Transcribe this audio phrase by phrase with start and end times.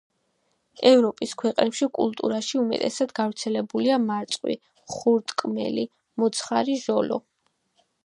[0.91, 4.59] ევროპის ქვეყნებში კულტურაში უმეტესად გავრცელებულია მარწყვი,
[4.97, 5.89] ხურტკმელი,
[6.25, 7.25] მოცხარი, ჟოლო.